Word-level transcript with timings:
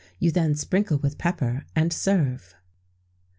You 0.17 0.31
then 0.31 0.55
sprinkle 0.55 0.97
with 0.97 1.19
pepper, 1.19 1.67
and 1.75 1.93
serve. 1.93 2.55